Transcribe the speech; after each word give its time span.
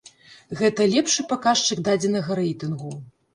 Гэта 0.61 0.87
лепшы 0.93 1.25
паказчык 1.33 1.83
дадзенага 1.89 2.39
рэйтынгу. 2.41 2.91